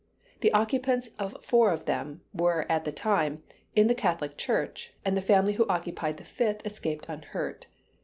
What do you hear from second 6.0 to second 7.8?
the fifth escaped unhurt.